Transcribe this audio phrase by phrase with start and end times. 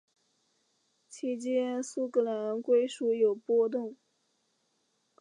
[1.07, 3.95] 期间苏格兰归属有波动。